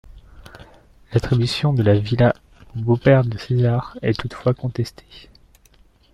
L'attribution 1.13 1.73
de 1.73 1.83
la 1.83 1.93
villa 1.95 2.33
au 2.75 2.79
beau-père 2.79 3.23
de 3.23 3.37
César 3.37 3.99
est 4.01 4.19
toutefois 4.19 4.55
contestée. 4.55 5.29